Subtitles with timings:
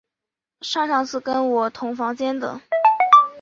[0.61, 2.59] 上上次跟我同房间的